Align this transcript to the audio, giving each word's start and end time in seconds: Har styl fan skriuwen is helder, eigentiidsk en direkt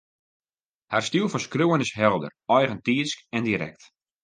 Har 0.93 1.01
styl 1.09 1.27
fan 1.31 1.43
skriuwen 1.47 1.85
is 1.87 1.95
helder, 2.01 2.33
eigentiidsk 2.57 3.17
en 3.37 3.49
direkt 3.49 3.83